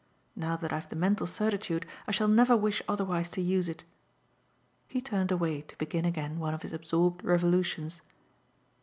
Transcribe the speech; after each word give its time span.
Now 0.35 0.55
that 0.55 0.73
I've 0.73 0.89
the 0.89 0.95
mental 0.95 1.27
certitude 1.27 1.85
I 2.07 2.11
shall 2.11 2.27
never 2.27 2.57
wish 2.57 2.81
otherwise 2.87 3.29
to 3.37 3.39
use 3.39 3.69
it." 3.69 3.83
He 4.87 4.99
turned 4.99 5.31
away 5.31 5.61
to 5.61 5.77
begin 5.77 6.05
again 6.05 6.39
one 6.39 6.55
of 6.55 6.63
his 6.63 6.73
absorbed 6.73 7.23
revolutions. 7.23 8.01